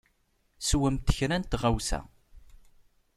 Swemt 0.67 1.09
kra 1.17 1.37
n 1.39 1.43
tɣawsa. 1.43 1.99